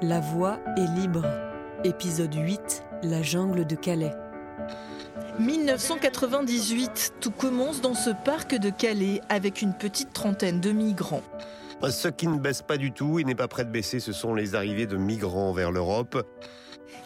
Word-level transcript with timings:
La 0.00 0.20
voix 0.20 0.60
est 0.76 0.86
libre. 0.96 1.26
Épisode 1.82 2.32
8 2.32 2.84
La 3.02 3.20
jungle 3.20 3.66
de 3.66 3.74
Calais. 3.74 4.14
1998, 5.40 7.14
tout 7.20 7.32
commence 7.32 7.80
dans 7.80 7.94
ce 7.94 8.10
parc 8.10 8.54
de 8.54 8.70
Calais 8.70 9.20
avec 9.28 9.60
une 9.60 9.74
petite 9.74 10.12
trentaine 10.12 10.60
de 10.60 10.70
migrants. 10.70 11.24
Ce 11.90 12.06
qui 12.06 12.28
ne 12.28 12.38
baisse 12.38 12.62
pas 12.62 12.76
du 12.76 12.92
tout 12.92 13.18
et 13.18 13.24
n'est 13.24 13.34
pas 13.34 13.48
prêt 13.48 13.64
de 13.64 13.70
baisser, 13.70 13.98
ce 13.98 14.12
sont 14.12 14.34
les 14.34 14.54
arrivées 14.54 14.86
de 14.86 14.96
migrants 14.96 15.52
vers 15.52 15.72
l'Europe. 15.72 16.24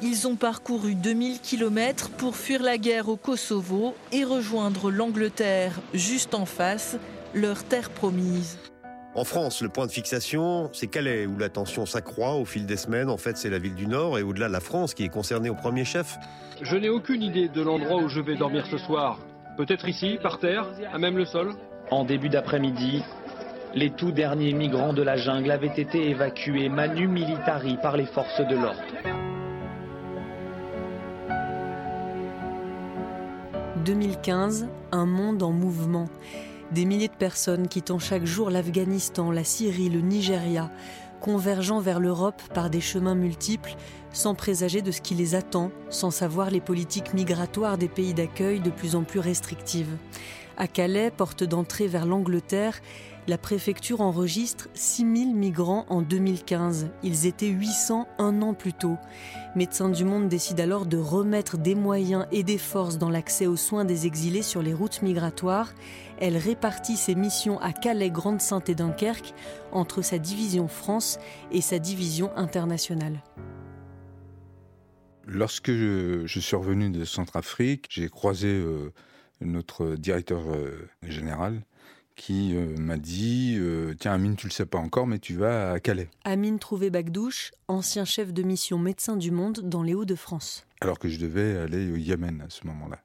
Ils 0.02 0.29
ont 0.29 0.36
parcouru 0.36 0.95
2000 0.95 1.40
km 1.40 2.11
pour 2.11 2.36
fuir 2.36 2.62
la 2.62 2.77
guerre 2.77 3.09
au 3.09 3.16
Kosovo 3.16 3.95
et 4.12 4.24
rejoindre 4.24 4.90
l'Angleterre 4.90 5.80
juste 5.95 6.34
en 6.34 6.45
face, 6.45 6.98
leur 7.32 7.64
terre 7.64 7.88
promise. 7.88 8.59
En 9.14 9.24
France, 9.24 9.60
le 9.60 9.68
point 9.68 9.86
de 9.86 9.92
fixation, 9.92 10.70
c'est 10.72 10.86
Calais, 10.86 11.26
où 11.26 11.36
la 11.39 11.50
tension 11.50 11.84
s'accroît 11.84 12.34
au 12.36 12.46
fil 12.46 12.64
des 12.64 12.79
semaines. 12.79 13.11
En 13.11 13.18
fait, 13.18 13.36
c'est 13.36 13.50
la 13.50 13.58
ville 13.58 13.75
du 13.75 13.86
Nord 13.86 14.18
et 14.18 14.22
au-delà 14.22 14.48
de 14.48 14.53
la 14.54 14.61
France 14.61 14.94
qui 14.94 15.04
est 15.04 15.11
concernée 15.11 15.50
au 15.50 15.54
premier 15.54 15.84
chef. 15.84 16.16
Je 16.62 16.76
n'ai 16.76 16.89
aucune 16.89 17.22
idée 17.22 17.48
de 17.48 17.61
l'endroit 17.61 17.98
où 18.03 18.08
je 18.08 18.20
vais 18.20 18.36
dormir 18.36 18.64
ce 18.70 18.79
soir. 18.79 19.18
Peut-être 19.58 19.86
ici, 19.86 20.18
par 20.22 20.39
terre, 20.39 20.67
à 20.90 20.98
même 20.98 21.18
le 21.18 21.26
sol 21.26 21.53
En 21.90 22.04
début 22.04 22.30
d'après-midi, 22.30 23.03
les 23.75 23.90
tout 23.90 24.12
derniers 24.12 24.54
migrants 24.54 24.94
de 24.94 25.03
la 25.03 25.17
jungle 25.17 25.50
avaient 25.50 25.67
été 25.76 26.08
évacués 26.08 26.70
manu 26.70 27.06
militari 27.06 27.76
par 27.82 27.98
les 27.98 28.06
forces 28.06 28.40
de 28.40 28.54
l'ordre. 28.54 28.81
2015, 33.84 34.69
un 34.92 35.06
monde 35.06 35.42
en 35.42 35.50
mouvement. 35.50 36.08
Des 36.75 36.86
milliers 36.86 37.08
de 37.08 37.12
personnes 37.12 37.69
quittant 37.69 37.98
chaque 37.98 38.25
jour 38.25 38.48
l'Afghanistan, 38.48 39.31
la 39.31 39.44
Syrie, 39.44 39.91
le 39.91 40.00
Nigeria, 40.00 40.70
convergeant 41.20 41.81
vers 41.81 42.00
l'Europe 42.00 42.41
par 42.55 42.70
des 42.70 42.81
chemins 42.81 43.14
multiples, 43.14 43.75
sans 44.11 44.34
présager 44.34 44.81
de 44.81 44.91
ce 44.91 45.03
qui 45.03 45.15
les 45.15 45.34
attend, 45.34 45.70
sans 45.91 46.11
savoir 46.11 46.50
les 46.50 46.62
politiques 46.62 47.12
migratoires 47.12 47.77
des 47.77 47.89
pays 47.89 48.15
d'accueil 48.15 48.61
de 48.61 48.70
plus 48.70 48.97
en 48.97 49.03
plus 49.03 49.20
restrictives. 49.20 49.98
À 50.56 50.67
Calais, 50.67 51.11
porte 51.11 51.45
d'entrée 51.45 51.86
vers 51.86 52.06
l'Angleterre, 52.06 52.81
la 53.28 53.39
préfecture 53.39 54.00
enregistre 54.00 54.69
6000 54.75 55.34
migrants 55.34 55.86
en 55.89 56.03
2015. 56.03 56.89
Ils 57.05 57.27
étaient 57.27 57.47
800 57.47 58.09
un 58.19 58.42
an 58.42 58.53
plus 58.53 58.72
tôt. 58.72 58.97
Médecins 59.55 59.91
du 59.91 60.05
Monde 60.05 60.28
décide 60.28 60.59
alors 60.59 60.86
de 60.86 60.97
remettre 60.97 61.56
des 61.56 61.77
moyens 61.77 62.27
et 62.33 62.42
des 62.42 62.59
forces 62.59 62.98
dans 62.98 63.11
l'accès 63.11 63.47
aux 63.47 63.56
soins 63.56 63.84
des 63.84 64.06
exilés 64.06 64.42
sur 64.42 64.61
les 64.61 64.75
routes 64.75 65.03
migratoires. 65.03 65.72
Elle 66.19 66.36
répartit 66.36 66.97
ses 66.97 67.14
missions 67.14 67.61
à 67.61 67.72
Calais, 67.72 68.11
Grande-Sainte 68.11 68.69
et 68.69 68.75
Dunkerque 68.75 69.34
entre 69.70 70.03
sa 70.03 70.19
division 70.19 70.66
France 70.66 71.20
et 71.53 71.61
sa 71.61 71.78
division 71.78 72.33
internationale. 72.37 73.22
Lorsque 75.27 75.70
je, 75.70 76.27
suis 76.27 76.56
revenu 76.56 76.91
de 76.91 77.05
Centrafrique, 77.05 77.87
j'ai 77.89 78.09
croisé 78.09 78.48
euh, 78.48 78.92
notre 79.45 79.97
directeur 79.97 80.43
euh, 80.51 80.89
général 81.03 81.62
qui 82.15 82.55
euh, 82.55 82.77
m'a 82.77 82.98
dit 82.98 83.57
euh, 83.59 83.95
Tiens, 83.99 84.12
Amine, 84.12 84.37
tu 84.37 84.47
le 84.47 84.53
sais 84.53 84.67
pas 84.67 84.79
encore, 84.79 85.07
mais 85.07 85.19
tu 85.19 85.34
vas 85.34 85.73
à 85.73 85.81
Calais. 85.81 86.09
Amine 86.25 86.59
Trouvé-Bagdouche, 86.59 87.53
ancien 87.69 88.05
chef 88.05 88.33
de 88.33 88.43
mission 88.43 88.79
médecin 88.79 89.17
du 89.17 89.31
monde 89.31 89.61
dans 89.62 89.83
les 89.83 89.95
Hauts-de-France. 89.95 90.67
Alors 90.81 90.99
que 90.99 91.09
je 91.09 91.19
devais 91.19 91.57
aller 91.57 91.91
au 91.91 91.97
Yémen 91.97 92.43
à 92.43 92.51
ce 92.51 92.67
moment-là. 92.67 93.03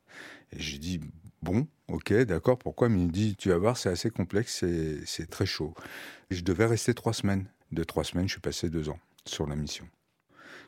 Et 0.51 0.59
j'ai 0.59 0.77
dit 0.77 0.99
Bon, 1.41 1.67
ok, 1.87 2.13
d'accord, 2.23 2.57
pourquoi 2.57 2.89
Mais 2.89 2.99
il 2.99 3.07
me 3.07 3.11
dit 3.11 3.35
Tu 3.37 3.49
vas 3.49 3.57
voir, 3.57 3.77
c'est 3.77 3.89
assez 3.89 4.09
complexe, 4.09 4.65
c'est 5.05 5.29
très 5.29 5.45
chaud. 5.45 5.73
Et 6.29 6.35
je 6.35 6.43
devais 6.43 6.65
rester 6.65 6.93
trois 6.93 7.13
semaines. 7.13 7.45
De 7.71 7.83
trois 7.83 8.03
semaines, 8.03 8.27
je 8.27 8.33
suis 8.33 8.41
passé 8.41 8.69
deux 8.69 8.89
ans 8.89 8.99
sur 9.25 9.45
la 9.45 9.55
mission. 9.55 9.87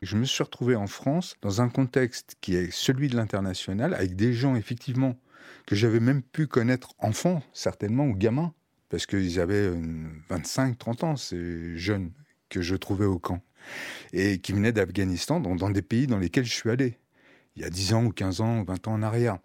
Je 0.02 0.16
me 0.16 0.24
suis 0.24 0.44
retrouvé 0.44 0.76
en 0.76 0.88
France 0.88 1.36
dans 1.42 1.62
un 1.62 1.70
contexte 1.70 2.36
qui 2.40 2.56
est 2.56 2.72
celui 2.72 3.10
de 3.10 3.18
l'international, 3.18 3.94
avec 3.94 4.16
des 4.16 4.34
gens 4.34 4.56
effectivement 4.56 5.18
que 5.66 5.76
j'avais 5.76 6.00
même 6.00 6.22
pu 6.22 6.48
connaître 6.48 6.94
enfant, 7.00 7.44
certainement, 7.54 8.06
ou 8.06 8.16
gamin, 8.16 8.54
parce 8.90 9.06
qu'ils 9.06 9.40
avaient 9.40 9.72
25-30 10.30 11.06
ans, 11.06 11.16
ces 11.16 11.78
jeunes 11.78 12.12
que 12.50 12.62
je 12.62 12.76
trouvais 12.76 13.06
au 13.06 13.20
camp, 13.20 13.42
et 14.14 14.40
qui 14.40 14.54
venaient 14.54 14.72
d'Afghanistan, 14.72 15.40
dans, 15.40 15.70
des 15.70 15.82
pays 15.82 16.08
dans 16.08 16.18
lesquels 16.18 16.46
je 16.46 16.54
suis 16.54 16.70
allé 16.70 16.98
il 17.60 17.64
y 17.64 17.66
a 17.66 17.70
10 17.70 17.94
ans 17.94 18.06
ou 18.06 18.12
15 18.12 18.40
ans 18.40 18.60
ou 18.60 18.64
20 18.64 18.88
ans 18.88 18.94
en 18.94 19.04
arrière. 19.04 19.38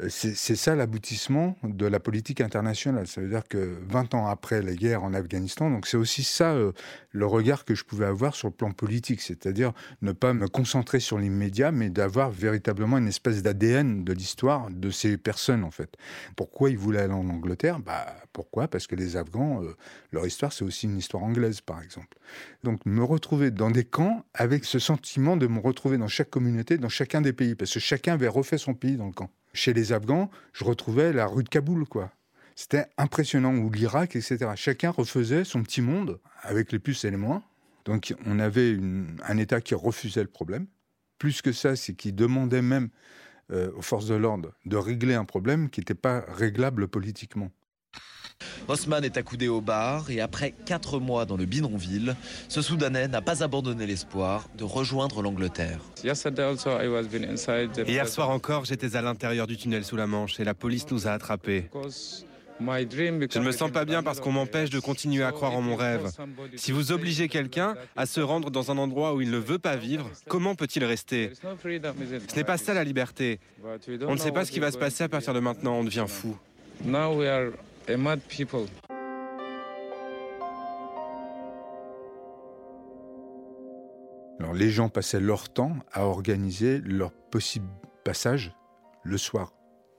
Euh, 0.00 0.08
c'est 0.10 0.56
ça 0.56 0.74
l'aboutissement 0.74 1.56
de 1.62 1.86
la 1.86 2.00
politique 2.00 2.40
internationale. 2.40 3.06
Ça 3.06 3.20
veut 3.20 3.28
dire 3.28 3.46
que 3.46 3.78
20 3.88 4.14
ans 4.14 4.26
après 4.26 4.60
la 4.60 4.74
guerre 4.74 5.04
en 5.04 5.14
Afghanistan, 5.14 5.70
donc 5.70 5.86
c'est 5.86 5.96
aussi 5.96 6.24
ça 6.24 6.52
euh, 6.52 6.72
le 7.12 7.26
regard 7.26 7.64
que 7.64 7.76
je 7.76 7.84
pouvais 7.84 8.06
avoir 8.06 8.34
sur 8.34 8.48
le 8.48 8.54
plan 8.54 8.72
politique, 8.72 9.20
c'est-à-dire 9.20 9.72
ne 10.02 10.10
pas 10.10 10.32
me 10.32 10.48
concentrer 10.48 10.98
sur 10.98 11.16
l'immédiat, 11.18 11.70
mais 11.70 11.90
d'avoir 11.90 12.30
véritablement 12.30 12.98
une 12.98 13.06
espèce 13.06 13.40
d'ADN 13.42 14.02
de 14.02 14.12
l'histoire 14.12 14.68
de 14.70 14.90
ces 14.90 15.16
personnes 15.16 15.62
en 15.62 15.70
fait. 15.70 15.96
Pourquoi 16.34 16.70
ils 16.70 16.78
voulaient 16.78 17.02
aller 17.02 17.14
en 17.14 17.28
Angleterre? 17.28 17.78
Bah 17.78 18.16
pourquoi? 18.32 18.66
Parce 18.66 18.88
que 18.88 18.96
les 18.96 19.16
Afghans, 19.16 19.62
euh, 19.62 19.76
leur 20.10 20.26
histoire 20.26 20.52
c'est 20.52 20.64
aussi 20.64 20.86
une 20.86 20.98
histoire 20.98 21.22
anglaise 21.22 21.60
par 21.60 21.80
exemple. 21.82 22.18
Donc 22.64 22.84
me 22.84 23.04
retrouver 23.04 23.52
dans 23.52 23.70
des 23.70 23.84
camps 23.84 24.24
avec 24.34 24.64
ce 24.64 24.80
sentiment 24.80 25.36
de 25.36 25.46
me 25.46 25.60
retrouver 25.60 25.98
dans 25.98 26.08
chaque 26.08 26.30
communauté, 26.30 26.76
dans 26.76 26.88
chacun 26.88 27.20
des 27.20 27.32
pays 27.32 27.54
parce 27.60 27.74
que 27.74 27.78
chacun 27.78 28.14
avait 28.14 28.26
refait 28.26 28.56
son 28.56 28.72
pays 28.72 28.96
dans 28.96 29.06
le 29.06 29.12
camp. 29.12 29.30
Chez 29.52 29.74
les 29.74 29.92
Afghans, 29.92 30.30
je 30.54 30.64
retrouvais 30.64 31.12
la 31.12 31.26
rue 31.26 31.44
de 31.44 31.48
Kaboul, 31.50 31.84
quoi. 31.84 32.10
C'était 32.56 32.86
impressionnant, 32.96 33.54
ou 33.54 33.70
l'Irak, 33.70 34.16
etc. 34.16 34.52
Chacun 34.56 34.90
refaisait 34.90 35.44
son 35.44 35.62
petit 35.62 35.82
monde, 35.82 36.20
avec 36.40 36.72
les 36.72 36.78
puces 36.78 37.04
et 37.04 37.10
les 37.10 37.18
moins. 37.18 37.42
Donc 37.84 38.14
on 38.24 38.38
avait 38.38 38.78
un 39.28 39.36
État 39.36 39.60
qui 39.60 39.74
refusait 39.74 40.22
le 40.22 40.30
problème. 40.30 40.66
Plus 41.18 41.42
que 41.42 41.52
ça, 41.52 41.76
c'est 41.76 41.92
qu'il 41.92 42.14
demandait 42.14 42.62
même 42.62 42.88
euh, 43.50 43.70
aux 43.76 43.82
forces 43.82 44.06
de 44.06 44.14
l'ordre 44.14 44.54
de 44.64 44.76
régler 44.78 45.12
un 45.12 45.26
problème 45.26 45.68
qui 45.68 45.80
n'était 45.80 45.92
pas 45.92 46.24
réglable 46.28 46.88
politiquement. 46.88 47.50
Osman 48.68 49.02
est 49.02 49.16
accoudé 49.16 49.48
au 49.48 49.60
bar 49.60 50.10
et 50.10 50.20
après 50.20 50.54
quatre 50.64 51.00
mois 51.00 51.24
dans 51.24 51.36
le 51.36 51.44
bidonville, 51.44 52.14
ce 52.48 52.62
Soudanais 52.62 53.08
n'a 53.08 53.20
pas 53.20 53.42
abandonné 53.42 53.86
l'espoir 53.86 54.48
de 54.56 54.64
rejoindre 54.64 55.22
l'Angleterre. 55.22 55.80
Hier 56.04 56.16
soir 58.08 58.30
encore, 58.30 58.64
j'étais 58.64 58.96
à 58.96 59.02
l'intérieur 59.02 59.46
du 59.46 59.56
tunnel 59.56 59.84
sous 59.84 59.96
la 59.96 60.06
Manche 60.06 60.38
et 60.40 60.44
la 60.44 60.54
police 60.54 60.86
nous 60.90 61.08
a 61.08 61.12
attrapés. 61.12 61.68
Je 62.60 63.38
ne 63.38 63.44
me 63.44 63.52
sens 63.52 63.70
pas 63.70 63.86
bien 63.86 64.02
parce 64.02 64.20
qu'on 64.20 64.32
m'empêche 64.32 64.68
de 64.68 64.78
continuer 64.78 65.24
à 65.24 65.32
croire 65.32 65.56
en 65.56 65.62
mon 65.62 65.76
rêve. 65.76 66.10
Si 66.56 66.72
vous 66.72 66.92
obligez 66.92 67.26
quelqu'un 67.26 67.74
à 67.96 68.04
se 68.04 68.20
rendre 68.20 68.50
dans 68.50 68.70
un 68.70 68.76
endroit 68.76 69.14
où 69.14 69.22
il 69.22 69.30
ne 69.30 69.38
veut 69.38 69.58
pas 69.58 69.76
vivre, 69.76 70.10
comment 70.28 70.54
peut-il 70.54 70.84
rester? 70.84 71.32
Ce 71.34 72.36
n'est 72.36 72.44
pas 72.44 72.58
ça 72.58 72.74
la 72.74 72.84
liberté. 72.84 73.40
On 74.06 74.12
ne 74.12 74.18
sait 74.18 74.32
pas 74.32 74.44
ce 74.44 74.52
qui 74.52 74.60
va 74.60 74.70
se 74.70 74.78
passer 74.78 75.04
à 75.04 75.08
partir 75.08 75.32
de 75.32 75.40
maintenant, 75.40 75.76
on 75.76 75.84
devient 75.84 76.06
fou. 76.06 76.36
Alors 84.38 84.54
les 84.54 84.70
gens 84.70 84.88
passaient 84.88 85.20
leur 85.20 85.48
temps 85.48 85.76
à 85.92 86.04
organiser 86.06 86.78
leur 86.80 87.12
possible 87.12 87.68
passage 88.04 88.54
le 89.04 89.18
soir 89.18 89.52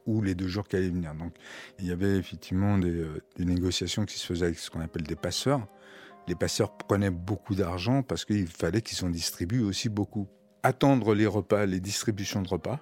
ou 0.05 0.21
les 0.21 0.35
deux 0.35 0.47
jours 0.47 0.67
qui 0.67 0.75
allaient 0.75 0.89
venir. 0.89 1.13
Donc 1.13 1.35
il 1.79 1.87
y 1.87 1.91
avait 1.91 2.17
effectivement 2.17 2.77
des, 2.77 2.89
euh, 2.89 3.21
des 3.37 3.45
négociations 3.45 4.05
qui 4.05 4.17
se 4.17 4.25
faisaient 4.25 4.47
avec 4.47 4.59
ce 4.59 4.69
qu'on 4.69 4.81
appelle 4.81 5.03
des 5.03 5.15
passeurs. 5.15 5.67
Les 6.27 6.35
passeurs 6.35 6.75
prenaient 6.75 7.11
beaucoup 7.11 7.55
d'argent 7.55 8.03
parce 8.03 8.25
qu'il 8.25 8.47
fallait 8.47 8.81
qu'ils 8.81 9.05
en 9.05 9.09
distribuent 9.09 9.63
aussi 9.63 9.89
beaucoup. 9.89 10.27
Attendre 10.63 11.13
les 11.15 11.27
repas, 11.27 11.65
les 11.65 11.79
distributions 11.79 12.41
de 12.41 12.47
repas, 12.47 12.79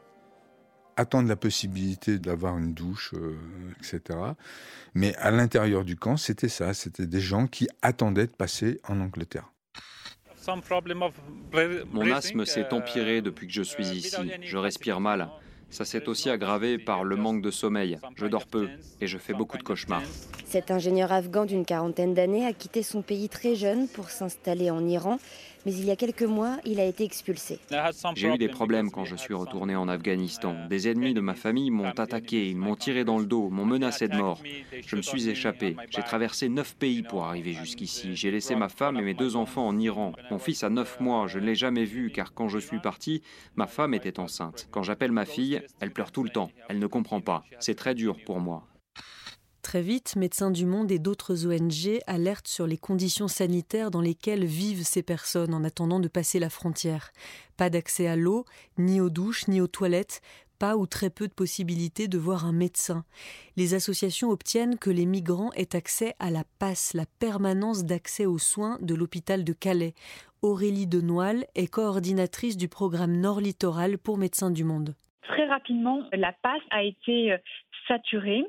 attendre 1.00 1.30
la 1.30 1.36
possibilité 1.38 2.20
d'avoir 2.20 2.58
une 2.58 2.74
douche, 2.74 3.14
euh, 3.14 3.38
etc. 3.78 4.20
Mais 4.94 5.16
à 5.16 5.32
l'intérieur 5.32 5.86
du 5.86 5.96
camp, 5.96 6.18
c'était 6.18 6.50
ça, 6.50 6.74
c'était 6.74 7.08
des 7.08 7.22
gens 7.22 7.48
qui 7.48 7.70
attendaient 7.82 8.28
de 8.28 8.32
passer 8.32 8.82
en 8.88 9.00
Angleterre. 9.00 9.50
Mon 11.92 12.12
asthme 12.12 12.46
s'est 12.46 12.74
empiré 12.74 13.22
depuis 13.22 13.48
que 13.48 13.54
je 13.54 13.62
suis 13.62 13.88
ici. 13.88 14.16
Je 14.42 14.58
respire 14.58 15.00
mal. 15.00 15.30
Ça 15.70 15.86
s'est 15.86 16.10
aussi 16.10 16.30
aggravé 16.30 16.80
par 16.80 17.04
le 17.04 17.16
manque 17.16 17.44
de 17.44 17.52
sommeil. 17.52 18.00
Je 18.16 18.26
dors 18.26 18.48
peu 18.48 18.70
et 19.00 19.08
je 19.08 19.18
fais 19.18 19.34
beaucoup 19.34 19.58
de 19.58 19.64
cauchemars. 19.64 20.02
Cet 20.46 20.72
ingénieur 20.72 21.12
afghan 21.12 21.46
d'une 21.46 21.64
quarantaine 21.64 22.16
d'années 22.16 22.46
a 22.48 22.54
quitté 22.54 22.82
son 22.82 23.04
pays 23.04 23.30
très 23.30 23.56
jeune 23.56 23.88
pour 23.88 24.10
s'installer 24.10 24.72
en 24.72 24.86
Iran 24.88 25.20
mais 25.66 25.74
il 25.74 25.86
y 25.86 25.92
a 25.92 25.96
quelques 25.96 26.24
mois, 26.24 26.58
il 26.66 26.80
a 26.80 26.86
été 26.86 27.04
expulsé. 27.04 27.60
J'ai 28.16 28.34
eu 28.34 28.38
des 28.38 28.48
problèmes 28.48 28.92
quand 28.92 29.06
je 29.06 29.16
suis 29.16 29.34
retourné 29.34 29.76
en 29.76 29.88
Afghanistan. 29.88 30.56
Des 30.70 30.88
ennemis 30.88 31.14
de 31.14 31.22
ma 31.22 31.36
famille 31.36 31.72
m'ont 31.72 31.90
attaqué, 31.90 32.50
ils 32.50 32.56
m'ont 32.56 32.76
tiré 32.76 33.04
dans 33.04 33.20
le 33.20 33.26
dos, 33.26 33.50
m'ont 33.50 33.66
menacé 33.66 34.08
de 34.08 34.16
mort. 34.16 34.42
Je 34.86 34.96
me 34.96 35.02
suis 35.02 35.30
échappé. 35.30 35.76
J'ai 35.90 36.04
traversé 36.04 36.50
neuf 36.50 36.76
pays 36.76 37.04
pour 37.04 37.26
arriver 37.26 37.54
jusqu'ici. 37.54 38.16
J'ai 38.16 38.32
laissé 38.32 38.56
ma 38.56 38.70
femme 38.70 38.98
et 38.98 39.02
mes 39.02 39.14
deux 39.14 39.36
enfants 39.36 39.68
en 39.68 39.78
Iran. 39.80 40.14
Mon 40.32 40.40
fils 40.40 40.64
a 40.64 40.70
neuf 40.70 41.00
mois, 41.00 41.28
je 41.28 41.40
ne 41.40 41.46
l'ai 41.46 41.56
jamais 41.56 41.86
vu 41.86 42.12
car 42.12 42.34
quand 42.34 42.48
je 42.48 42.60
suis 42.60 42.80
parti, 42.80 43.22
ma 43.56 43.68
femme 43.68 43.94
était 43.94 44.20
enceinte. 44.20 44.68
Quand 44.72 44.84
j'appelle 44.84 45.12
ma 45.12 45.26
fille, 45.26 45.62
elle 45.80 45.92
pleure 45.92 46.12
tout 46.12 46.24
le 46.24 46.30
temps. 46.30 46.52
Elle 46.70 46.80
ne 46.80 46.88
comprend 46.88 47.22
pas. 47.22 47.44
C'est 47.60 47.76
très 47.76 47.96
dur 47.96 48.18
pour 48.26 48.40
moi. 48.40 48.69
Très 49.62 49.82
vite, 49.82 50.16
Médecins 50.16 50.52
du 50.52 50.66
Monde 50.66 50.92
et 50.92 51.00
d'autres 51.00 51.46
ONG 51.46 52.00
alertent 52.08 52.48
sur 52.48 52.66
les 52.66 52.78
conditions 52.78 53.28
sanitaires 53.28 53.92
dans 53.92 54.02
lesquelles 54.02 54.46
vivent 54.46 54.84
ces 54.84 55.04
personnes 55.04 55.54
en 55.54 55.64
attendant 55.64 56.00
de 56.00 56.08
passer 56.08 56.40
la 56.40 56.50
frontière. 56.50 57.12
Pas 57.58 57.70
d'accès 57.70 58.08
à 58.08 58.16
l'eau, 58.16 58.46
ni 58.78 59.02
aux 59.02 59.10
douches, 59.10 59.48
ni 59.48 59.60
aux 59.60 59.68
toilettes, 59.68 60.22
pas 60.60 60.76
ou 60.76 60.88
très 60.88 61.10
peu 61.10 61.28
de 61.28 61.34
possibilités 61.34 62.08
de 62.08 62.18
voir 62.18 62.46
un 62.46 62.52
médecin. 62.52 63.04
Les 63.58 63.74
associations 63.74 64.30
obtiennent 64.30 64.78
que 64.78 64.90
les 64.90 65.06
migrants 65.06 65.52
aient 65.54 65.76
accès 65.76 66.16
à 66.20 66.32
la 66.32 66.44
passe, 66.58 66.94
la 66.94 67.06
permanence 67.20 67.86
d'accès 67.86 68.26
aux 68.26 68.40
soins 68.40 68.78
de 68.82 68.96
l'hôpital 68.96 69.44
de 69.44 69.54
Calais. 69.54 69.94
Aurélie 70.42 70.88
Denoil 70.88 71.46
est 71.56 71.68
coordinatrice 71.68 72.58
du 72.58 72.70
programme 72.70 73.18
Nord 73.18 73.42
Littoral 73.42 73.98
pour 73.98 74.18
Médecins 74.18 74.52
du 74.52 74.64
Monde. 74.64 74.96
Très 75.24 75.46
rapidement, 75.46 76.02
la 76.14 76.34
passe 76.42 76.64
a 76.72 76.84
été 76.84 77.36
saturée. 77.88 78.44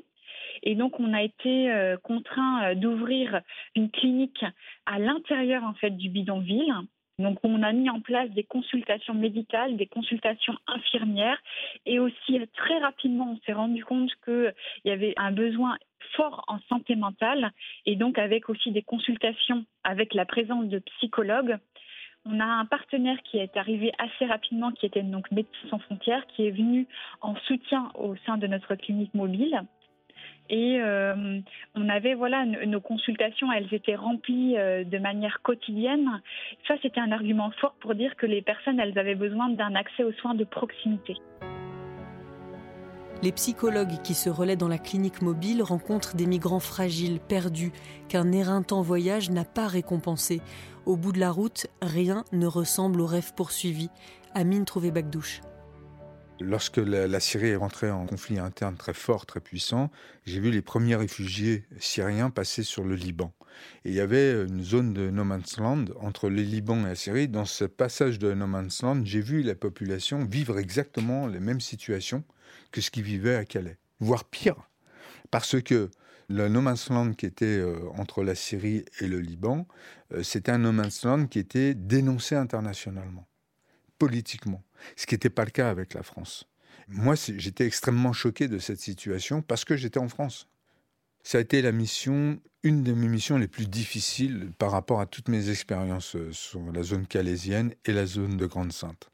Et 0.63 0.75
donc, 0.75 0.99
on 0.99 1.13
a 1.13 1.23
été 1.23 1.71
euh, 1.71 1.97
contraint 1.97 2.63
euh, 2.63 2.75
d'ouvrir 2.75 3.41
une 3.75 3.89
clinique 3.89 4.45
à 4.85 4.99
l'intérieur 4.99 5.63
en 5.63 5.73
fait 5.73 5.91
du 5.91 6.09
bidonville 6.09 6.73
donc 7.21 7.37
on 7.43 7.61
a 7.63 7.71
mis 7.71 7.89
en 7.89 8.01
place 8.01 8.29
des 8.31 8.43
consultations 8.43 9.13
médicales, 9.13 9.77
des 9.77 9.85
consultations 9.85 10.57
infirmières 10.67 11.37
et 11.85 11.99
aussi 11.99 12.39
très 12.55 12.79
rapidement 12.79 13.33
on 13.33 13.39
s'est 13.45 13.53
rendu 13.53 13.85
compte 13.85 14.11
qu'il 14.25 14.53
y 14.85 14.91
avait 14.91 15.13
un 15.17 15.31
besoin 15.31 15.77
fort 16.15 16.43
en 16.47 16.59
santé 16.67 16.95
mentale 16.95 17.51
et 17.85 17.95
donc 17.95 18.17
avec 18.17 18.49
aussi 18.49 18.71
des 18.71 18.81
consultations 18.81 19.65
avec 19.83 20.13
la 20.13 20.25
présence 20.25 20.65
de 20.65 20.79
psychologues. 20.79 21.57
On 22.25 22.39
a 22.39 22.45
un 22.45 22.65
partenaire 22.65 23.17
qui 23.23 23.37
est 23.37 23.57
arrivé 23.57 23.91
assez 23.97 24.25
rapidement, 24.25 24.71
qui 24.71 24.85
était 24.85 25.01
donc 25.01 25.31
Médecins 25.31 25.69
sans 25.71 25.79
frontières, 25.79 26.27
qui 26.27 26.45
est 26.45 26.51
venu 26.51 26.87
en 27.21 27.35
soutien 27.47 27.91
au 27.95 28.15
sein 28.27 28.37
de 28.37 28.45
notre 28.45 28.75
clinique 28.75 29.13
mobile. 29.15 29.63
Et 30.51 30.81
euh, 30.81 31.39
on 31.75 31.87
avait 31.89 32.13
voilà 32.13 32.45
nos 32.45 32.81
consultations, 32.81 33.49
elles 33.53 33.73
étaient 33.73 33.95
remplies 33.95 34.57
euh, 34.57 34.83
de 34.83 34.97
manière 34.97 35.39
quotidienne. 35.41 36.21
Ça, 36.67 36.75
c'était 36.81 36.99
un 36.99 37.13
argument 37.13 37.51
fort 37.61 37.73
pour 37.79 37.95
dire 37.95 38.17
que 38.17 38.25
les 38.25 38.41
personnes, 38.41 38.77
elles 38.77 38.99
avaient 38.99 39.15
besoin 39.15 39.47
d'un 39.47 39.73
accès 39.75 40.03
aux 40.03 40.11
soins 40.11 40.35
de 40.35 40.43
proximité. 40.43 41.15
Les 43.23 43.31
psychologues 43.31 44.01
qui 44.03 44.13
se 44.13 44.29
relaient 44.29 44.57
dans 44.57 44.67
la 44.67 44.79
clinique 44.79 45.21
mobile 45.21 45.63
rencontrent 45.63 46.15
des 46.15 46.25
migrants 46.25 46.59
fragiles, 46.59 47.19
perdus, 47.21 47.71
qu'un 48.09 48.31
éreintant 48.33 48.81
voyage 48.81 49.29
n'a 49.29 49.45
pas 49.45 49.67
récompensé. 49.67 50.41
Au 50.85 50.97
bout 50.97 51.13
de 51.13 51.19
la 51.19 51.31
route, 51.31 51.67
rien 51.81 52.25
ne 52.33 52.47
ressemble 52.47 52.99
au 52.99 53.05
rêve 53.05 53.33
poursuivi. 53.35 53.89
Amine 54.33 54.65
trouvait 54.65 54.91
Bagdouche. 54.91 55.41
Lorsque 56.43 56.77
la, 56.77 57.19
Syrie 57.19 57.49
est 57.49 57.55
rentrée 57.55 57.91
en 57.91 58.05
conflit 58.05 58.39
interne 58.39 58.75
très 58.75 58.93
fort, 58.93 59.25
très 59.25 59.39
puissant, 59.39 59.91
j'ai 60.25 60.39
vu 60.39 60.51
les 60.51 60.61
premiers 60.61 60.95
réfugiés 60.95 61.65
syriens 61.79 62.29
passer 62.29 62.63
sur 62.63 62.83
le 62.83 62.95
Liban. 62.95 63.33
Et 63.85 63.89
il 63.89 63.95
y 63.95 63.99
avait 63.99 64.31
une 64.45 64.63
zone 64.63 64.93
de 64.93 65.09
no 65.09 65.23
man's 65.23 65.57
land 65.57 65.85
entre 65.99 66.29
le 66.29 66.41
Liban 66.41 66.81
et 66.81 66.89
la 66.89 66.95
Syrie. 66.95 67.27
Dans 67.27 67.45
ce 67.45 67.65
passage 67.65 68.17
de 68.17 68.33
no 68.33 68.47
man's 68.47 68.81
land, 68.81 69.01
j'ai 69.03 69.21
vu 69.21 69.43
la 69.43 69.55
population 69.55 70.25
vivre 70.25 70.57
exactement 70.57 71.27
les 71.27 71.39
mêmes 71.39 71.61
situations 71.61 72.23
que 72.71 72.81
ce 72.81 72.91
qu'ils 72.91 73.03
vivaient 73.03 73.35
à 73.35 73.45
Calais, 73.45 73.77
voire 73.99 74.23
pire, 74.23 74.55
parce 75.29 75.61
que 75.61 75.89
le 76.29 76.47
no 76.47 76.61
man's 76.61 76.89
land 76.89 77.13
qui 77.13 77.25
était 77.25 77.45
euh, 77.45 77.75
entre 77.97 78.23
la 78.23 78.35
Syrie 78.35 78.85
et 78.99 79.07
le 79.07 79.19
Liban, 79.19 79.67
euh, 80.13 80.23
c'était 80.23 80.51
un 80.51 80.59
no 80.59 80.71
man's 80.71 81.03
land 81.03 81.27
qui 81.27 81.39
était 81.39 81.73
dénoncé 81.73 82.35
internationalement 82.35 83.27
politiquement, 84.01 84.63
ce 84.95 85.05
qui 85.05 85.13
n'était 85.13 85.29
pas 85.29 85.45
le 85.45 85.51
cas 85.51 85.69
avec 85.69 85.93
la 85.93 86.01
France. 86.01 86.45
Moi, 86.87 87.13
j'étais 87.37 87.67
extrêmement 87.67 88.13
choqué 88.13 88.47
de 88.47 88.57
cette 88.57 88.79
situation 88.79 89.43
parce 89.43 89.63
que 89.63 89.75
j'étais 89.75 89.99
en 89.99 90.09
France. 90.09 90.47
Ça 91.21 91.37
a 91.37 91.41
été 91.41 91.61
la 91.61 91.71
mission, 91.71 92.39
une 92.63 92.81
de 92.81 92.93
mes 92.93 93.07
missions 93.07 93.37
les 93.37 93.47
plus 93.47 93.67
difficiles 93.67 94.49
par 94.57 94.71
rapport 94.71 95.01
à 95.01 95.05
toutes 95.05 95.29
mes 95.29 95.51
expériences 95.51 96.15
euh, 96.15 96.31
sur 96.31 96.71
la 96.71 96.81
zone 96.81 97.05
calaisienne 97.05 97.75
et 97.85 97.93
la 97.93 98.07
zone 98.07 98.37
de 98.37 98.47
Grande-Sainte. 98.47 99.11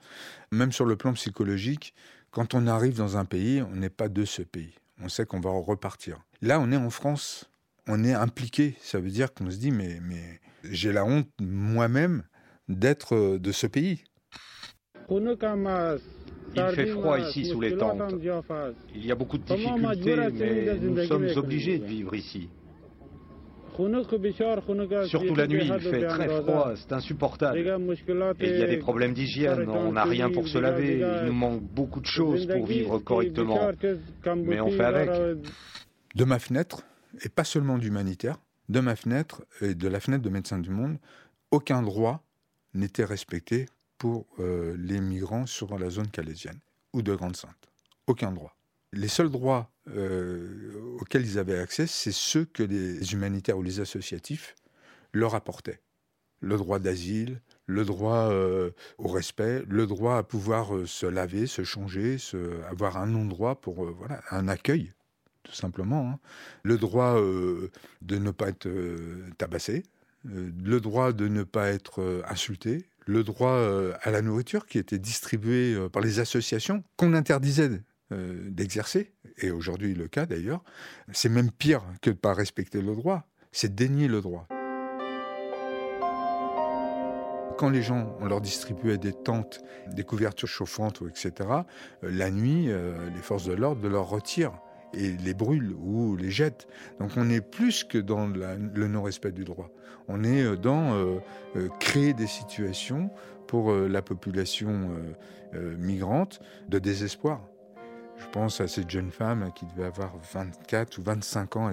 Même 0.54 0.72
sur 0.72 0.86
le 0.86 0.96
plan 0.96 1.12
psychologique, 1.12 1.94
quand 2.32 2.54
on 2.54 2.66
arrive 2.66 2.96
dans 2.96 3.18
un 3.18 3.26
pays, 3.26 3.62
on 3.62 3.76
n'est 3.76 3.90
pas 3.90 4.08
de 4.08 4.24
ce 4.24 4.42
pays. 4.42 4.76
On 5.02 5.10
sait 5.10 5.26
qu'on 5.26 5.42
va 5.42 5.50
repartir. 5.50 6.24
Là, 6.42 6.62
on 6.62 6.72
est 6.72 6.78
en 6.78 6.90
France, 6.90 7.50
on 7.88 8.06
est 8.06 8.14
impliqué. 8.14 8.78
Ça 8.82 9.02
veut 9.02 9.12
dire 9.12 9.34
qu'on 9.34 9.52
se 9.52 9.58
dit, 9.58 9.72
mais, 9.72 10.00
mais 10.02 10.40
j'ai 10.64 10.94
la 10.94 11.04
honte 11.04 11.30
moi-même 11.42 12.24
d'être 12.70 13.16
euh, 13.16 13.38
de 13.38 13.52
ce 13.52 13.68
pays. 13.68 14.06
Il 15.10 16.64
fait 16.74 16.88
froid 16.88 17.20
ici 17.20 17.46
sous 17.46 17.62
les 17.62 17.76
tentes. 17.78 18.14
Il 18.96 19.06
y 19.06 19.12
a 19.12 19.16
beaucoup 19.16 19.38
de 19.38 19.44
difficultés, 19.44 20.16
mais 20.34 20.80
nous 20.80 21.04
sommes 21.04 21.28
obligés 21.36 21.80
de 21.80 21.86
vivre 21.86 22.16
ici. 22.16 22.50
Surtout 25.06 25.36
la 25.36 25.46
nuit, 25.46 25.70
il 25.72 25.80
fait 25.80 26.08
très 26.08 26.30
froid, 26.42 26.74
c'est 26.76 26.94
insupportable. 26.94 27.60
Et 27.60 28.50
il 28.50 28.58
y 28.58 28.64
a 28.64 28.68
des 28.68 28.78
problèmes 28.78 29.14
d'hygiène, 29.14 29.70
on 29.70 29.92
n'a 29.92 30.04
rien 30.04 30.32
pour 30.32 30.48
se 30.48 30.58
laver, 30.58 30.98
il 30.98 31.28
nous 31.28 31.34
manque 31.34 31.62
beaucoup 31.62 32.00
de 32.00 32.08
choses 32.08 32.48
pour 32.48 32.66
vivre 32.66 32.98
correctement. 33.00 33.70
Mais 34.36 34.60
on 34.60 34.72
fait 34.72 34.84
avec. 34.84 35.12
De 36.16 36.24
ma 36.24 36.40
fenêtre, 36.40 36.82
et 37.24 37.30
pas 37.30 37.44
seulement 37.44 37.78
d'humanitaire, 37.78 38.38
de 38.70 38.80
ma 38.80 38.96
fenêtre 38.96 39.44
et 39.62 39.76
de 39.76 39.88
la 39.88 40.00
fenêtre 40.00 40.24
de 40.24 40.30
Médecins 40.30 40.58
du 40.58 40.72
Monde, 40.72 40.98
aucun 41.52 41.84
droit 41.84 42.24
n'était 42.74 43.06
respecté 43.06 43.68
pour 43.98 44.28
euh, 44.40 44.76
les 44.78 45.00
migrants 45.02 45.46
sur 45.46 45.78
la 45.78 45.90
zone 45.90 46.10
calaisienne 46.10 46.60
ou 46.94 47.02
de 47.02 47.14
Grande-Sainte. 47.16 47.70
Aucun 48.08 48.32
droit. 48.32 48.56
Les 48.94 49.08
seuls 49.08 49.30
droits 49.30 49.70
euh, 49.90 50.98
auxquels 51.00 51.26
ils 51.26 51.40
avaient 51.40 51.60
accès, 51.60 51.88
c'est 51.88 52.14
ceux 52.14 52.46
que 52.46 52.64
les 52.64 53.14
humanitaires 53.14 53.58
ou 53.58 53.64
les 53.64 53.80
associatifs 53.80 54.56
leur 55.14 55.36
apportaient. 55.36 55.82
Le 56.40 56.56
droit 56.58 56.80
d'asile, 56.80 57.42
le 57.66 57.84
droit 57.84 58.30
euh, 58.32 58.72
au 58.98 59.08
respect, 59.08 59.64
le 59.68 59.88
droit 59.88 60.18
à 60.18 60.24
pouvoir 60.24 60.70
se 60.86 61.06
laver, 61.06 61.48
se 61.48 61.64
changer, 61.64 62.18
avoir 62.70 62.98
un 62.98 63.14
endroit 63.16 63.60
pour 63.60 63.88
un 64.30 64.48
accueil, 64.48 64.94
tout 65.44 65.54
simplement. 65.54 66.20
Le 66.64 66.78
droit 66.78 67.16
de 67.16 68.18
ne 68.18 68.32
pas 68.32 68.50
être 68.50 68.70
tabassé, 69.38 69.84
le 70.24 70.80
droit 70.80 71.12
de 71.12 71.28
ne 71.28 71.44
pas 71.44 71.70
être 71.70 72.24
insulté, 72.28 72.86
le 73.08 73.24
droit 73.24 73.52
euh, 73.52 73.94
à 74.04 74.12
la 74.12 74.22
nourriture 74.22 74.68
qui 74.68 74.78
était 74.78 75.00
distribué 75.00 75.74
euh, 75.74 75.90
par 75.90 76.02
les 76.02 76.20
associations 76.20 76.84
qu'on 76.98 77.14
interdisait 77.14 77.82
euh, 78.12 78.50
d'exercer, 78.50 79.14
et 79.38 79.50
aujourd'hui 79.50 79.96
le 79.96 80.08
cas 80.08 80.26
d'ailleurs, 80.26 80.64
c'est 81.14 81.30
même 81.30 81.52
pire 81.52 81.84
que 82.02 82.10
de 82.10 82.16
ne 82.16 82.20
pas 82.20 82.34
respecter 82.34 82.82
le 82.82 82.94
droit, 82.96 83.24
c'est 83.52 83.74
dénier 83.74 84.08
le 84.08 84.22
droit. 84.22 84.48
Quand 87.58 87.70
les 87.70 87.82
gens, 87.82 88.16
on 88.20 88.28
leur 88.28 88.40
distribuait 88.40 89.00
des 89.00 89.14
tentes, 89.14 89.62
des 89.88 90.04
couvertures 90.04 90.48
chauffantes, 90.48 91.02
etc., 91.10 91.50
la 92.04 92.30
nuit, 92.30 92.68
les 92.68 93.22
forces 93.24 93.46
de 93.46 93.54
l'ordre 93.54 93.90
leur 93.90 94.08
retirent 94.08 94.54
et 94.94 95.12
les 95.12 95.34
brûlent 95.34 95.76
ou 95.82 96.16
les 96.16 96.32
jettent. 96.32 96.68
Donc 97.00 97.12
on 97.18 97.30
est 97.30 97.42
plus 97.42 97.84
que 97.84 97.98
dans 97.98 98.28
le 98.28 98.88
non-respect 98.88 99.32
du 99.32 99.44
droit. 99.44 99.70
On 100.08 100.24
est 100.24 100.44
euh, 100.44 100.56
dans 100.56 100.94
euh, 100.94 101.18
euh, 101.56 101.70
créer 101.80 102.14
des 102.14 102.28
situations 102.28 103.10
pour 103.48 103.72
la 103.72 104.02
population 104.02 104.92
migrante 105.54 106.42
de 106.68 106.80
désespoir. 106.80 107.40
Je 108.18 108.26
pense 108.34 108.60
à 108.60 108.68
cette 108.68 108.90
jeune 108.90 109.10
femme 109.10 109.54
qui 109.56 109.66
devait 109.68 109.88
avoir 109.88 110.18
24 110.34 110.98
ou 110.98 111.04
25 111.04 111.56
ans, 111.56 111.72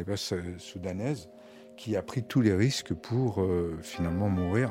soudanaise, 0.58 1.28
qui 1.76 1.96
a 1.96 2.02
pris 2.02 2.22
tous 2.22 2.42
les 2.42 2.54
risques 2.54 2.94
pour 2.94 3.44
finalement 3.82 4.28
mourir 4.28 4.70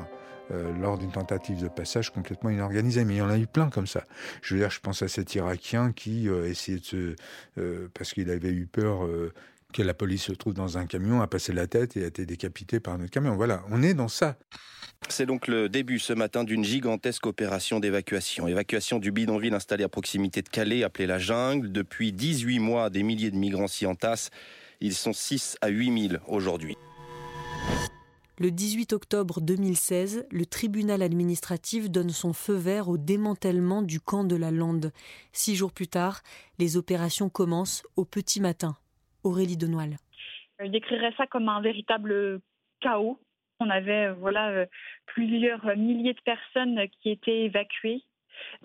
euh, 0.50 0.72
lors 0.78 0.98
d'une 0.98 1.10
tentative 1.10 1.62
de 1.62 1.68
passage 1.68 2.10
complètement 2.10 2.50
inorganisée. 2.50 3.04
Mais 3.04 3.14
il 3.14 3.18
y 3.18 3.22
en 3.22 3.30
a 3.30 3.38
eu 3.38 3.46
plein 3.46 3.70
comme 3.70 3.86
ça. 3.86 4.04
Je 4.42 4.54
veux 4.54 4.60
dire, 4.60 4.70
je 4.70 4.80
pense 4.80 5.02
à 5.02 5.08
cet 5.08 5.34
Irakien 5.34 5.92
qui 5.92 6.28
euh, 6.28 6.52
de. 6.92 7.16
Euh, 7.58 7.88
parce 7.94 8.12
qu'il 8.12 8.30
avait 8.30 8.50
eu 8.50 8.66
peur 8.66 9.08
que 9.72 9.82
la 9.82 9.94
police 9.94 10.24
se 10.24 10.32
trouve 10.32 10.54
dans 10.54 10.78
un 10.78 10.86
camion, 10.86 11.20
a 11.20 11.26
passé 11.26 11.52
la 11.52 11.66
tête 11.66 11.96
et 11.96 12.04
a 12.04 12.06
été 12.06 12.26
décapité 12.26 12.78
par 12.78 12.94
un 12.94 13.00
autre 13.00 13.10
camion. 13.10 13.36
Voilà, 13.36 13.64
on 13.70 13.82
est 13.82 13.94
dans 13.94 14.08
ça. 14.08 14.36
C'est 15.08 15.26
donc 15.26 15.48
le 15.48 15.68
début 15.68 15.98
ce 15.98 16.12
matin 16.12 16.44
d'une 16.44 16.64
gigantesque 16.64 17.26
opération 17.26 17.80
d'évacuation. 17.80 18.46
Évacuation 18.46 18.98
du 18.98 19.12
bidonville 19.12 19.54
installé 19.54 19.84
à 19.84 19.88
proximité 19.88 20.42
de 20.42 20.48
Calais, 20.48 20.84
appelé 20.84 21.06
la 21.06 21.18
jungle. 21.18 21.72
Depuis 21.72 22.12
18 22.12 22.58
mois, 22.58 22.90
des 22.90 23.02
milliers 23.02 23.30
de 23.30 23.36
migrants 23.36 23.68
s'y 23.68 23.86
entassent. 23.86 24.30
Ils 24.80 24.94
sont 24.94 25.12
6 25.12 25.56
à 25.60 25.68
8 25.68 26.08
000 26.10 26.22
aujourd'hui. 26.28 26.76
Le 28.40 28.50
18 28.50 28.92
octobre 28.92 29.40
2016, 29.40 30.26
le 30.32 30.44
tribunal 30.44 31.02
administratif 31.02 31.88
donne 31.88 32.10
son 32.10 32.32
feu 32.32 32.54
vert 32.54 32.88
au 32.88 32.98
démantèlement 32.98 33.80
du 33.80 34.00
camp 34.00 34.24
de 34.24 34.34
la 34.34 34.50
Lande. 34.50 34.90
Six 35.32 35.54
jours 35.54 35.72
plus 35.72 35.86
tard, 35.86 36.20
les 36.58 36.76
opérations 36.76 37.28
commencent 37.28 37.84
au 37.96 38.04
petit 38.04 38.40
matin. 38.40 38.76
Aurélie 39.22 39.56
Denoil. 39.56 39.98
Je 40.58 40.66
décrirais 40.66 41.14
ça 41.16 41.28
comme 41.28 41.48
un 41.48 41.60
véritable 41.60 42.40
chaos. 42.80 43.20
On 43.60 43.70
avait 43.70 44.12
voilà 44.14 44.66
plusieurs 45.06 45.64
milliers 45.76 46.14
de 46.14 46.20
personnes 46.24 46.80
qui 47.00 47.10
étaient 47.10 47.44
évacuées 47.44 48.02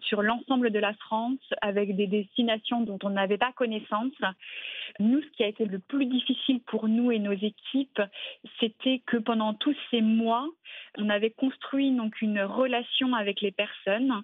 sur 0.01 0.21
l'ensemble 0.21 0.71
de 0.71 0.79
la 0.79 0.93
France 0.93 1.39
avec 1.61 1.95
des 1.95 2.07
destinations 2.07 2.81
dont 2.81 2.99
on 3.03 3.09
n'avait 3.09 3.37
pas 3.37 3.51
connaissance. 3.53 4.13
Nous, 4.99 5.21
ce 5.21 5.27
qui 5.29 5.43
a 5.43 5.47
été 5.47 5.65
le 5.65 5.79
plus 5.79 6.05
difficile 6.05 6.61
pour 6.61 6.87
nous 6.87 7.11
et 7.11 7.19
nos 7.19 7.33
équipes, 7.33 8.01
c'était 8.59 9.01
que 9.05 9.17
pendant 9.17 9.53
tous 9.53 9.75
ces 9.91 10.01
mois, 10.01 10.47
on 10.97 11.09
avait 11.09 11.29
construit 11.29 11.91
donc 11.91 12.21
une 12.21 12.41
relation 12.41 13.13
avec 13.13 13.41
les 13.41 13.51
personnes 13.51 14.23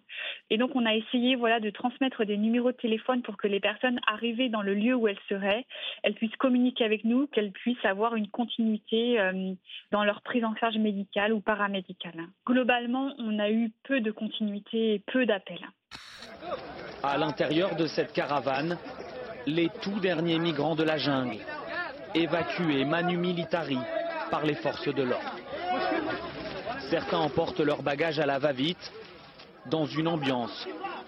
et 0.49 0.57
donc 0.57 0.75
on 0.75 0.85
a 0.85 0.95
essayé 0.95 1.35
voilà 1.35 1.59
de 1.59 1.69
transmettre 1.69 2.25
des 2.25 2.37
numéros 2.37 2.71
de 2.71 2.77
téléphone 2.77 3.21
pour 3.21 3.37
que 3.37 3.47
les 3.47 3.59
personnes 3.59 3.99
arrivées 4.07 4.49
dans 4.49 4.61
le 4.61 4.73
lieu 4.73 4.95
où 4.95 5.07
elles 5.07 5.19
seraient, 5.29 5.65
elles 6.03 6.13
puissent 6.13 6.35
communiquer 6.37 6.83
avec 6.83 7.03
nous, 7.03 7.27
qu'elles 7.27 7.51
puissent 7.51 7.83
avoir 7.85 8.15
une 8.15 8.27
continuité 8.27 9.19
euh, 9.19 9.53
dans 9.91 10.03
leur 10.03 10.21
prise 10.21 10.43
en 10.43 10.55
charge 10.55 10.77
médicale 10.77 11.33
ou 11.33 11.39
paramédicale. 11.39 12.27
Globalement, 12.45 13.13
on 13.17 13.39
a 13.39 13.49
eu 13.49 13.71
peu 13.83 14.01
de 14.01 14.11
continuité 14.11 14.95
et 14.95 14.99
peu 14.99 15.25
d'appels. 15.35 15.69
À 17.03 17.17
l'intérieur 17.17 17.75
de 17.75 17.87
cette 17.87 18.13
caravane, 18.13 18.77
les 19.45 19.69
tout 19.81 19.99
derniers 19.99 20.39
migrants 20.39 20.75
de 20.75 20.83
la 20.83 20.97
jungle, 20.97 21.39
évacués 22.13 22.85
manu 22.85 23.17
militari 23.17 23.77
par 24.31 24.43
les 24.43 24.55
forces 24.55 24.87
de 24.87 25.03
l'ordre. 25.03 25.35
Certains 26.89 27.19
emportent 27.19 27.59
leurs 27.59 27.83
bagages 27.83 28.19
à 28.19 28.25
la 28.25 28.39
va-vite 28.39 28.91
dans 29.67 29.85
une 29.85 30.07
ambiance 30.07 30.67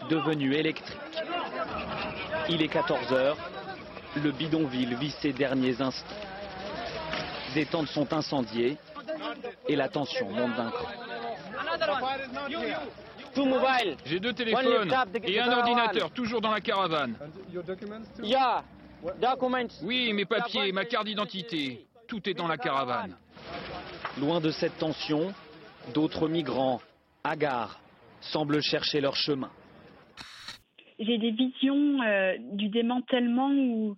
devenue 0.10 0.53
électrique. 0.55 0.98
Il 2.50 2.62
est 2.62 2.67
14 2.67 3.13
heures, 3.13 3.38
le 4.22 4.31
bidonville 4.31 4.96
vit 4.96 5.13
ses 5.22 5.34
derniers 5.34 5.81
instants. 5.81 6.15
Des 7.53 7.65
tentes 7.65 7.88
sont 7.88 8.13
incendiées 8.13 8.77
et 9.67 9.75
la 9.75 9.89
tension 9.89 10.29
monte 10.29 10.55
d'un 10.55 10.72
cran. 10.72 11.06
J'ai 14.05 14.19
deux 14.19 14.34
téléphones 14.34 14.91
et 15.24 15.39
un 15.39 15.51
ordinateur 15.51 16.12
toujours 16.12 16.41
dans 16.41 16.51
la 16.51 16.62
caravane. 16.62 17.15
Oui, 19.84 20.13
mes 20.13 20.25
papiers, 20.25 20.72
ma 20.72 20.86
carte 20.86 21.05
d'identité, 21.05 21.86
tout 22.07 22.27
est 22.27 22.34
dans 22.34 22.48
la 22.48 22.57
caravane. 22.57 23.15
Loin 24.19 24.41
de 24.41 24.50
cette 24.50 24.77
tension, 24.77 25.34
d'autres 25.93 26.27
migrants, 26.27 26.81
hagards, 27.24 27.79
semblent 28.22 28.62
chercher 28.62 29.01
leur 29.01 29.15
chemin. 29.15 29.51
J'ai 31.00 31.19
des 31.19 31.31
visions 31.31 32.01
euh, 32.01 32.36
du 32.39 32.69
démantèlement 32.69 33.51
où, 33.51 33.96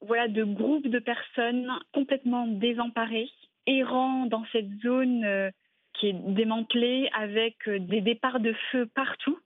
voilà, 0.00 0.28
de 0.28 0.44
groupes 0.44 0.88
de 0.88 0.98
personnes 0.98 1.70
complètement 1.92 2.46
désemparées, 2.46 3.28
errant 3.66 4.24
dans 4.24 4.44
cette 4.52 4.70
zone 4.82 5.24
euh, 5.24 5.50
qui 5.98 6.08
est 6.08 6.34
démantelée 6.34 7.10
avec 7.12 7.56
euh, 7.68 7.78
des 7.78 8.00
départs 8.00 8.40
de 8.40 8.54
feu 8.70 8.86
partout. 8.86 9.38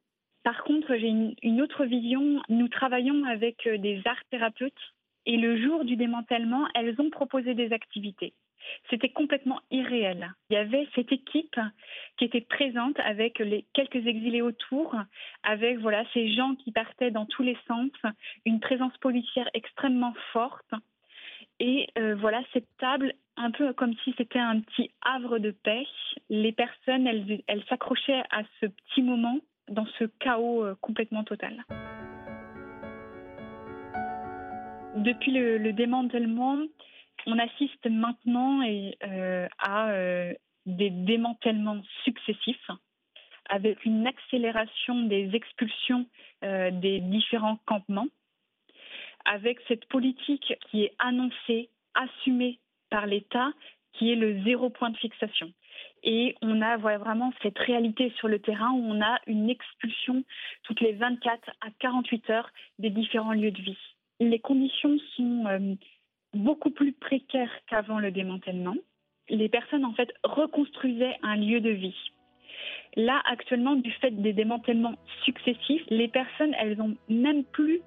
Par 0.45 0.65
contre, 0.65 0.97
j'ai 0.97 1.09
une, 1.43 1.63
autre 1.63 1.85
vision. 1.85 2.43
Nous 2.49 2.69
travaillons 2.69 3.25
avec 3.25 3.69
des 3.69 4.03
arts 4.07 4.25
thérapeutes 4.31 4.93
et 5.25 5.37
le 5.37 5.61
jour 5.63 5.85
du 5.85 5.97
démantèlement, 5.97 6.67
elles 6.75 7.01
ont 7.01 7.11
proposé 7.11 7.55
des 7.55 7.73
activités. 7.73 8.35
C'était 8.91 9.09
complètement 9.09 9.61
irréel. 9.71 10.33
Il 10.51 10.55
y 10.55 10.57
avait 10.57 10.89
cette 10.95 11.13
équipe 11.13 11.59
qui 12.17 12.25
était 12.25 12.43
présente 12.43 12.99
avec 13.01 13.39
les 13.39 13.65
quelques 13.73 14.07
exilés 14.07 14.43
autour, 14.43 14.95
avec 15.43 15.79
voilà 15.79 16.05
ces 16.13 16.33
gens 16.33 16.55
qui 16.57 16.71
partaient 16.71 17.11
dans 17.11 17.27
tous 17.27 17.43
les 17.43 17.57
sens, 17.67 17.91
une 18.45 18.61
présence 18.61 18.97
policière 18.99 19.49
extrêmement 19.55 20.15
forte. 20.33 20.75
Et 21.65 21.87
euh, 21.97 22.17
voilà 22.17 22.43
cette 22.53 22.67
table, 22.79 23.13
un 23.37 23.53
peu 23.53 23.73
comme 23.73 23.95
si 24.03 24.13
c'était 24.19 24.41
un 24.41 24.59
petit 24.59 24.91
havre 25.01 25.39
de 25.39 25.53
paix. 25.53 25.87
Les 26.29 26.51
personnes, 26.51 27.07
elles, 27.07 27.65
s'accrochaient 27.69 28.25
à 28.33 28.43
ce 28.61 28.67
petit 28.67 29.01
moment 29.01 29.39
dans 29.69 29.87
ce 29.97 30.07
chaos 30.19 30.65
euh, 30.65 30.75
complètement 30.81 31.23
total. 31.23 31.65
Depuis 34.97 35.31
le 35.31 35.73
démantèlement, 35.73 36.59
on 37.27 37.39
assiste 37.39 37.87
maintenant 37.87 38.61
euh, 39.05 39.47
à 39.61 39.93
des 40.67 40.91
démantèlements 40.91 41.81
successifs 42.03 42.71
avec 43.49 43.85
une 43.85 44.05
accélération 44.09 45.05
des 45.05 45.31
expulsions 45.33 46.07
des 46.43 47.01
différents 47.01 47.59
campements, 47.67 48.09
avec 49.25 49.59
cette 49.69 49.87
politique 49.87 50.55
qui 50.71 50.85
est 50.85 50.95
annoncée, 50.99 51.69
assumée 51.95 52.59
par 52.91 53.07
l'État, 53.07 53.53
qui 53.93 54.11
est 54.11 54.17
le 54.17 54.43
zéro 54.45 54.71
point 54.71 54.91
de 54.91 54.97
fixation. 54.97 55.53
Et 56.03 56.35
on 56.43 56.63
a 56.63 56.77
vraiment 56.77 57.33
cette 57.43 57.59
réalité 57.59 58.13
sur 58.19 58.29
le 58.29 58.41
terrain 58.41 58.71
où 58.73 58.83
on 58.85 59.01
a 59.01 59.19
une 59.27 59.49
expulsion 59.51 60.25
toutes 60.65 60.81
les 60.81 60.93
24 60.93 61.51
à 61.61 61.69
48 61.79 62.31
heures 62.31 62.51
des 62.79 62.91
différents 62.91 63.33
lieux 63.33 63.51
de 63.51 63.63
vie. 63.63 63.79
Les 64.21 64.39
conditions 64.39 64.97
sont 65.17 65.77
beaucoup 66.35 66.71
plus 66.71 66.93
précaire 66.93 67.51
qu'avant 67.69 67.99
le 67.99 68.11
démantèlement. 68.11 68.75
Les 69.29 69.49
personnes, 69.49 69.85
en 69.85 69.95
fait, 69.95 70.13
reconstruisaient 70.25 71.17
un 71.23 71.37
lieu 71.37 71.61
de 71.61 71.71
vie. 71.71 71.97
Là, 72.97 73.23
actuellement, 73.25 73.77
du 73.77 73.91
fait 73.93 74.11
des 74.11 74.33
démantèlements 74.33 74.97
successifs, 75.25 75.83
les 75.89 76.09
personnes, 76.09 76.55
elles 76.59 76.77
n'ont 76.77 76.97
même 77.09 77.45
plus 77.45 77.81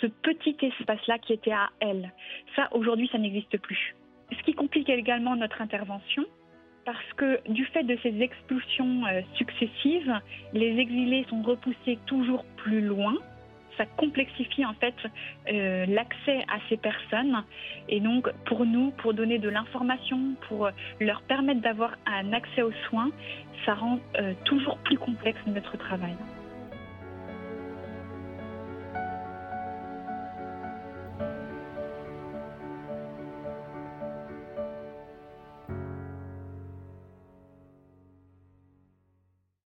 ce 0.00 0.06
petit 0.06 0.56
espace-là 0.60 1.18
qui 1.18 1.32
était 1.32 1.52
à 1.52 1.70
elles. 1.80 2.12
Ça, 2.56 2.68
aujourd'hui, 2.72 3.08
ça 3.10 3.18
n'existe 3.18 3.58
plus. 3.58 3.94
Ce 4.30 4.42
qui 4.42 4.52
complique 4.52 4.88
également 4.88 5.36
notre 5.36 5.62
intervention, 5.62 6.24
parce 6.84 7.12
que 7.16 7.40
du 7.50 7.64
fait 7.66 7.82
de 7.82 7.98
ces 8.02 8.20
expulsions 8.20 9.06
euh, 9.06 9.20
successives, 9.34 10.20
les 10.52 10.78
exilés 10.78 11.26
sont 11.28 11.42
repoussés 11.42 11.98
toujours 12.06 12.44
plus 12.56 12.80
loin 12.80 13.14
ça 13.78 13.86
complexifie 13.96 14.66
en 14.66 14.74
fait 14.74 14.94
euh, 15.50 15.86
l'accès 15.86 16.44
à 16.48 16.58
ces 16.68 16.76
personnes. 16.76 17.44
Et 17.88 18.00
donc 18.00 18.28
pour 18.44 18.66
nous, 18.66 18.90
pour 18.90 19.14
donner 19.14 19.38
de 19.38 19.48
l'information, 19.48 20.34
pour 20.48 20.68
leur 21.00 21.22
permettre 21.22 21.60
d'avoir 21.60 21.92
un 22.06 22.32
accès 22.32 22.62
aux 22.62 22.72
soins, 22.88 23.10
ça 23.64 23.74
rend 23.74 24.00
euh, 24.18 24.34
toujours 24.44 24.76
plus 24.78 24.98
complexe 24.98 25.38
notre 25.46 25.78
travail. 25.78 26.16